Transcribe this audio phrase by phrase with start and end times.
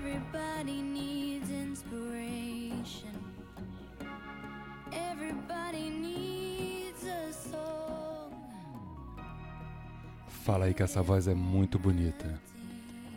[0.00, 3.12] Everybody needs inspiration.
[4.90, 8.32] Everybody needs a song.
[10.42, 12.40] Fala aí que essa voz é muito bonita.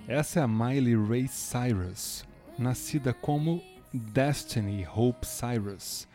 [0.09, 2.25] Essa é a Miley Ray Cyrus,
[2.59, 3.63] nascida como
[3.93, 6.05] Destiny Hope Cyrus,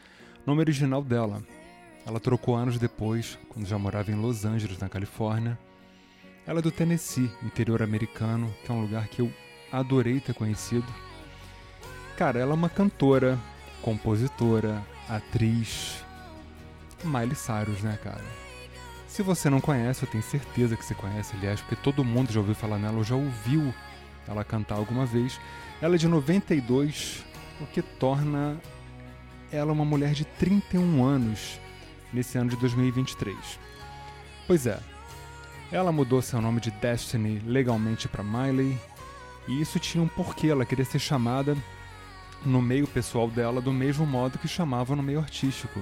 [0.46, 1.42] nome original dela.
[2.05, 5.58] Ela trocou anos depois, quando já morava em Los Angeles, na Califórnia.
[6.46, 9.32] Ela é do Tennessee, interior americano, que é um lugar que eu
[9.72, 10.86] adorei ter conhecido.
[12.16, 13.38] Cara, ela é uma cantora,
[13.82, 16.04] compositora, atriz.
[17.04, 18.24] Miley Cyrus, né, cara?
[19.06, 22.41] Se você não conhece, eu tenho certeza que você conhece, aliás, porque todo mundo já
[22.41, 23.72] ouviu falar nela ou já ouviu
[24.27, 25.41] ela cantar alguma vez.
[25.80, 27.24] Ela é de 92,
[27.60, 28.60] o que torna
[29.50, 31.58] ela uma mulher de 31 anos
[32.12, 33.36] nesse ano de 2023.
[34.46, 34.78] Pois é,
[35.72, 38.78] ela mudou seu nome de Destiny legalmente para Miley,
[39.48, 41.56] e isso tinha um porquê, ela queria ser chamada
[42.44, 45.80] no meio pessoal dela do mesmo modo que chamava no meio artístico.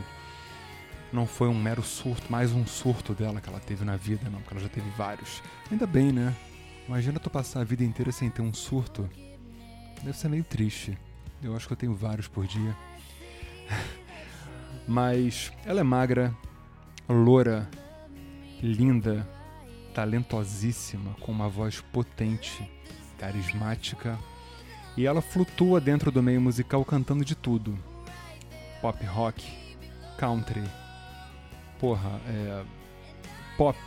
[1.12, 4.40] Não foi um mero surto, mais um surto dela que ela teve na vida, não,
[4.40, 5.42] porque ela já teve vários.
[5.70, 6.34] Ainda bem, né?
[6.86, 9.08] Imagina tu passar a vida inteira sem ter um surto.
[10.02, 10.96] Deve ser meio triste.
[11.42, 12.76] Eu acho que eu tenho vários por dia.
[14.86, 16.34] Mas ela é magra,
[17.08, 17.68] loura,
[18.62, 19.28] linda,
[19.94, 22.70] talentosíssima, com uma voz potente,
[23.18, 24.18] carismática,
[24.96, 27.78] e ela flutua dentro do meio musical cantando de tudo:
[28.80, 29.44] pop rock,
[30.16, 30.62] country,
[31.78, 32.64] porra, é,
[33.56, 33.78] pop,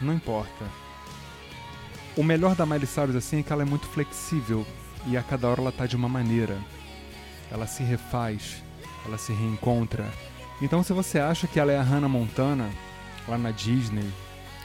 [0.00, 0.64] não importa.
[2.16, 4.66] O melhor da Miley Cyrus assim é que ela é muito flexível
[5.06, 6.58] e a cada hora ela tá de uma maneira.
[7.50, 8.62] Ela se refaz,
[9.04, 10.06] ela se reencontra.
[10.60, 12.70] Então se você acha que ela é a Hannah Montana
[13.26, 14.08] lá na Disney,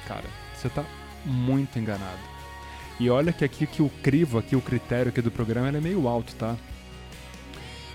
[0.07, 0.83] cara, você tá
[1.25, 2.36] muito enganado.
[2.99, 6.07] E olha que aqui que o crivo, aqui o critério aqui do programa é meio
[6.07, 6.57] alto, tá?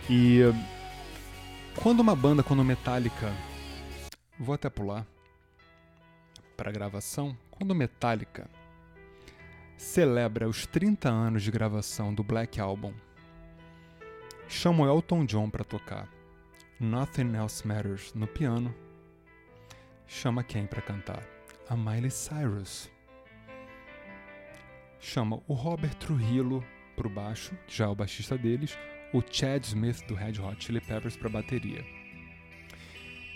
[0.09, 0.41] E
[1.83, 3.33] quando uma banda, quando Metallica,
[4.39, 5.05] vou até pular
[6.57, 8.49] para gravação, quando Metallica
[9.77, 12.95] celebra os 30 anos de gravação do Black Album,
[14.49, 16.09] chama o Elton John para tocar
[16.79, 18.73] Nothing Else Matters no piano,
[20.07, 21.27] chama quem para cantar?
[21.69, 22.89] A Miley Cyrus.
[25.03, 26.65] Chama o Robert Trujillo
[26.95, 28.79] pro baixo, que já é o baixista deles,
[29.13, 31.85] o Chad Smith do Red Hot Chili Peppers para bateria.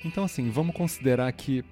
[0.05, 1.65] Então assim, vamos considerar que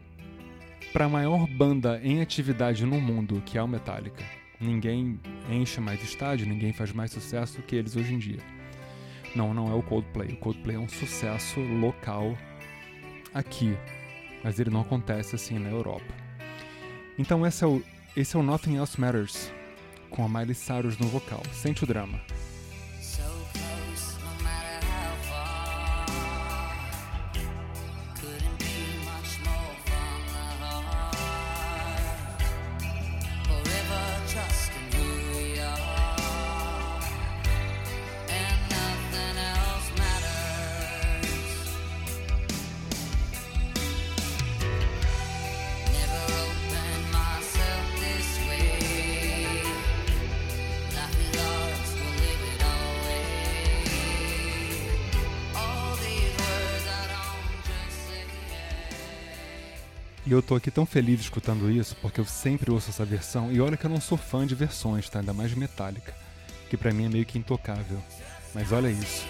[0.93, 4.25] para a maior banda em atividade no mundo, que é o Metallica,
[4.61, 8.41] ninguém enche mais estádio, ninguém faz mais sucesso do que eles hoje em dia.
[9.35, 10.33] Não, não é o Coldplay.
[10.33, 12.37] O Coldplay é um sucesso local
[13.33, 13.77] aqui,
[14.43, 16.13] mas ele não acontece assim na Europa.
[17.17, 17.81] Então esse é o,
[18.17, 19.53] esse é o Nothing Else Matters,
[20.15, 21.43] com a Miley Cyrus no vocal.
[21.53, 22.21] Sente o drama.
[60.27, 63.61] E eu tô aqui tão feliz escutando isso, porque eu sempre ouço essa versão, e
[63.61, 65.21] olha que eu não sou fã de versões, tá?
[65.21, 66.15] Ainda mais de Metallica,
[66.71, 68.03] que pra mim é meio que intocável.
[68.55, 69.27] Mas olha isso.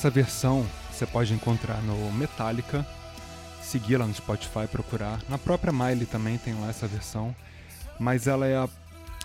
[0.00, 2.86] Essa versão você pode encontrar no Metallica,
[3.60, 5.20] seguir lá no Spotify, procurar.
[5.28, 7.36] Na própria Miley também tem lá essa versão,
[7.98, 8.66] mas ela é a,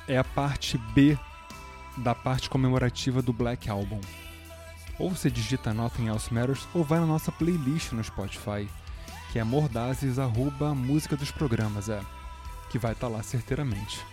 [0.06, 1.18] é a parte B
[1.96, 4.02] da parte comemorativa do Black Album.
[5.00, 8.68] Ou você digita Nothing Else Matters ou vai na nossa playlist no Spotify,
[9.32, 12.02] que é Mordazes arroba música dos programas, é,
[12.70, 14.06] que vai estar lá certeiramente.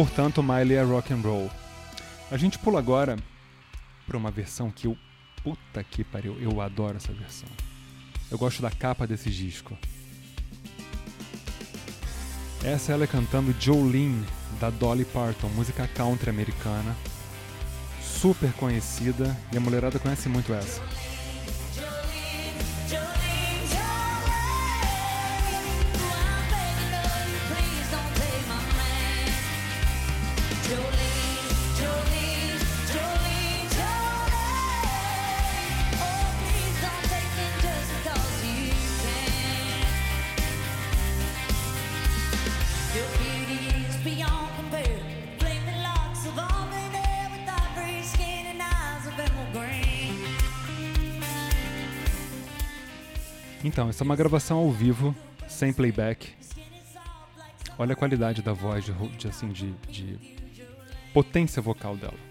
[0.00, 1.50] Portanto, Miley é rock and roll.
[2.30, 3.18] A gente pula agora
[4.06, 4.96] para uma versão que eu.
[5.44, 7.48] Puta que pariu, eu adoro essa versão.
[8.30, 9.76] Eu gosto da capa desse disco.
[12.64, 14.24] Essa ela é cantando Jolene,
[14.58, 16.96] da Dolly Parton, música country americana.
[18.02, 20.80] Super conhecida e a mulherada conhece muito essa.
[53.62, 55.14] Então, essa é uma gravação ao vivo,
[55.46, 56.28] sem playback.
[57.78, 60.18] Olha a qualidade da voz, de, de, assim, de, de
[61.12, 62.29] potência vocal dela.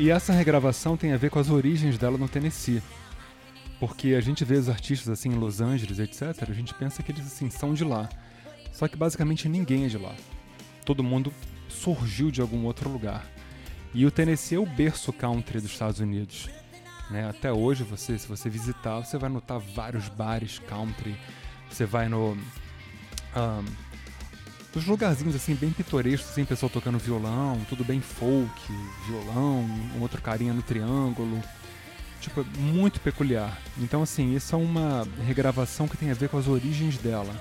[0.00, 2.82] E essa regravação tem a ver com as origens dela no Tennessee.
[3.78, 7.12] Porque a gente vê os artistas assim em Los Angeles, etc., a gente pensa que
[7.12, 8.08] eles assim são de lá.
[8.72, 10.14] Só que basicamente ninguém é de lá.
[10.86, 11.30] Todo mundo
[11.68, 13.26] surgiu de algum outro lugar.
[13.92, 16.48] E o Tennessee é o berço country dos Estados Unidos.
[17.10, 17.28] Né?
[17.28, 21.14] Até hoje, você, se você visitar, você vai notar vários bares country.
[21.68, 22.38] Você vai no.
[23.36, 23.66] ahn,
[24.74, 28.72] nos lugarzinhos assim bem pitorescos, assim, pessoal tocando violão, tudo bem folk,
[29.06, 29.64] violão,
[29.96, 31.42] um outro carinha no triângulo.
[32.20, 33.58] Tipo, muito peculiar.
[33.78, 37.34] Então, assim, isso é uma regravação que tem a ver com as origens dela.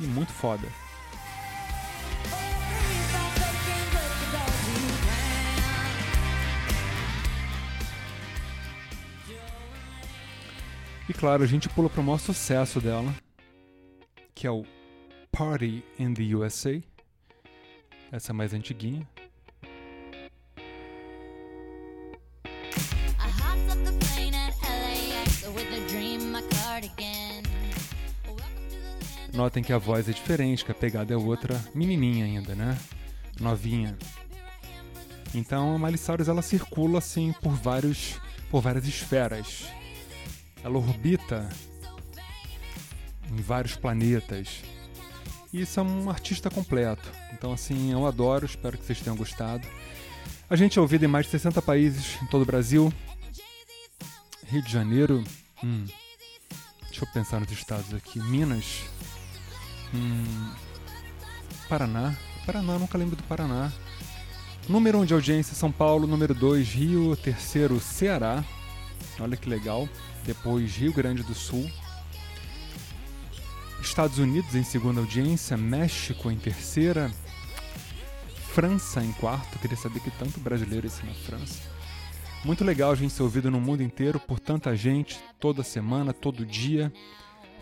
[0.00, 0.68] E muito foda.
[11.08, 13.14] E claro, a gente pula pro maior sucesso dela,
[14.34, 14.64] que é o
[15.34, 16.80] Party in the USA.
[18.12, 19.04] Essa é mais antiguinha.
[29.32, 32.78] Notem que a voz é diferente, que a pegada é outra, menininha ainda, né?
[33.40, 33.98] Novinha.
[35.34, 38.20] Então a Miley Cyrus ela circula assim por vários,
[38.52, 39.66] por várias esferas.
[40.62, 41.48] Ela orbita
[43.28, 44.73] em vários planetas.
[45.54, 47.08] Isso é um artista completo.
[47.32, 49.66] Então assim, eu adoro, espero que vocês tenham gostado.
[50.50, 52.92] A gente é ouvido em mais de 60 países em todo o Brasil.
[54.48, 55.24] Rio de Janeiro,
[55.62, 55.86] hum,
[56.88, 58.18] deixa eu pensar nos estados aqui.
[58.18, 58.82] Minas,
[59.94, 60.50] Hum,
[61.68, 62.16] Paraná.
[62.44, 63.72] Paraná, nunca lembro do Paraná.
[64.68, 66.06] Número 1 um de audiência, São Paulo.
[66.06, 67.16] Número 2, Rio.
[67.16, 68.44] Terceiro, Ceará.
[69.20, 69.88] Olha que legal.
[70.24, 71.70] Depois, Rio Grande do Sul.
[73.88, 75.56] Estados Unidos em segunda audiência.
[75.56, 77.10] México em terceira.
[78.52, 79.58] França em quarto.
[79.58, 81.60] Queria saber que tanto brasileiro esse na França.
[82.44, 86.92] Muito legal gente ser ouvido no mundo inteiro por tanta gente, toda semana, todo dia.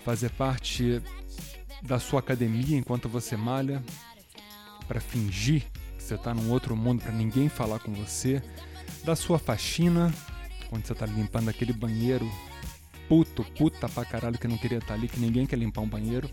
[0.04, 1.00] Fazer parte
[1.82, 3.82] da sua academia enquanto você malha,
[4.86, 5.62] para fingir
[5.96, 8.42] que você está num outro mundo, para ninguém falar com você,
[9.04, 10.12] da sua faxina,
[10.68, 12.30] quando você está limpando aquele banheiro
[13.08, 16.30] puto, puta pra caralho que não queria estar ali, que ninguém quer limpar um banheiro.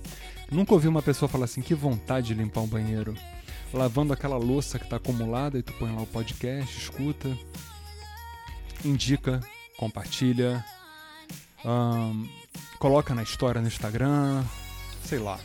[0.52, 3.16] Nunca ouvi uma pessoa falar assim, que vontade de limpar um banheiro.
[3.74, 7.38] Lavando aquela louça que está acumulada e tu põe lá o podcast, escuta,
[8.84, 9.40] indica,
[9.78, 10.66] compartilha,
[11.64, 12.26] ahn,
[12.80, 14.44] coloca na história no Instagram,
[15.04, 15.40] sei lá.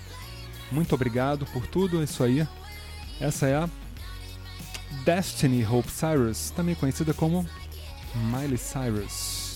[0.72, 2.46] Muito obrigado por tudo, é isso aí.
[3.20, 3.68] Essa é a
[5.04, 7.46] Destiny Hope Cyrus, também conhecida como
[8.14, 9.53] Miley Cyrus.